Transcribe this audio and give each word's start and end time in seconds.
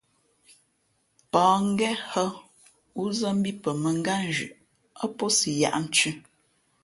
Pα̌h 1.31 1.57
ngén 1.67 1.97
hᾱ 2.09 2.23
wúzά 2.97 3.29
mbí 3.37 3.51
pαmάngátnzhʉꞌ 3.63 4.57
ά 5.03 5.05
pō 5.17 5.25
si 5.37 5.49
yāʼnthʉ̄. 5.61 6.13